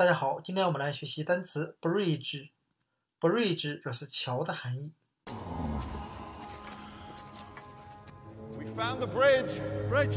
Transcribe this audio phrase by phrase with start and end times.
[0.00, 2.52] 大家好，今天我们来学习单词 bridge。
[3.20, 4.94] bridge 表示桥的含义。
[8.56, 9.60] We found the bridge.
[9.90, 10.16] Bridge.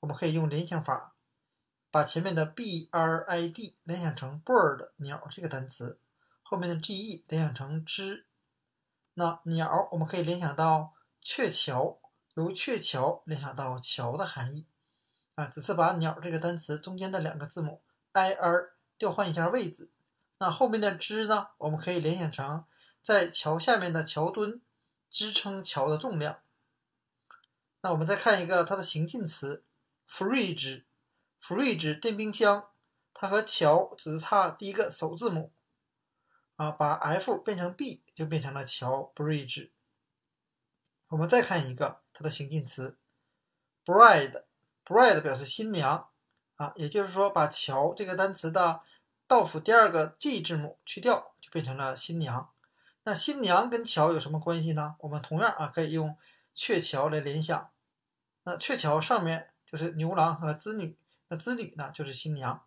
[0.00, 1.14] 我们可以用联想法，
[1.92, 6.00] 把前面的 b r i d 联想成 bird 鸟这个单词，
[6.42, 8.26] 后面的 g e 联想成知。
[9.14, 11.98] 那鸟我们可以联想到鹊桥，
[12.34, 14.66] 由鹊桥联想到桥的含义。
[15.34, 17.82] 啊，只是把鸟这个单词中间的两个字母
[18.12, 19.90] i r 调换一下位置。
[20.38, 22.64] 那后面的支呢，我们可以联想成
[23.02, 24.60] 在桥下面的桥墩，
[25.10, 26.40] 支撑桥的重量。
[27.80, 29.64] 那我们再看一个它的形近词
[30.10, 32.68] fridge，fridge 电冰箱，
[33.14, 35.52] 它和桥只差第一个首字母，
[36.60, 39.70] 啊，把 f 变成 b 就变成了桥 bridge。
[41.08, 42.98] 我们再看一个它的形近词
[43.86, 46.10] bride，bride 表示新娘，
[46.56, 48.82] 啊，也就是说把桥这个单词的
[49.26, 52.52] 倒数第二个 g 字母去掉，就变成了新娘。
[53.04, 54.96] 那新娘跟桥有什么关系呢？
[54.98, 56.18] 我们同样啊可以用
[56.54, 57.70] 鹊桥来联想。
[58.42, 62.66] 那鹊桥上面就是牛郎和织女，那织女呢就是新娘。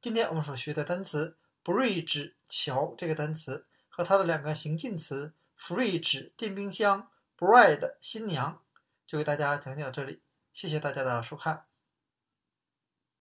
[0.00, 8.62] 今天我们所学的单词 bridge 桥这个单词和它的两个形近词 fridge 电冰箱、bride 新娘，
[9.06, 10.22] 就给大家讲解到这里。
[10.52, 11.66] 谢谢大家的收看。